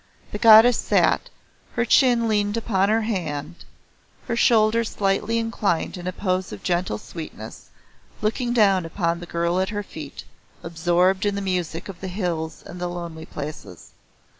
The 0.31 0.39
goddess 0.39 0.79
sat, 0.79 1.29
her 1.75 1.85
chin 1.85 2.27
leaned 2.27 2.57
upon 2.57 2.89
her 2.89 3.03
hand, 3.03 3.65
her 4.27 4.35
shoulders 4.35 4.89
slightly 4.89 5.37
inclined 5.37 5.95
in 5.95 6.07
a 6.07 6.11
pose 6.11 6.51
of 6.51 6.63
gentle 6.63 6.97
sweetness, 6.97 7.69
looking 8.19 8.51
down 8.51 8.83
upon 8.83 9.19
the 9.19 9.27
girl 9.27 9.59
at 9.59 9.69
her 9.69 9.83
feet, 9.83 10.23
absorbed 10.63 11.23
in 11.23 11.35
the 11.35 11.39
music 11.39 11.87
of 11.87 12.01
the 12.01 12.07
hills 12.07 12.63
and 12.65 12.79
lonely 12.79 13.27
places. 13.27 13.91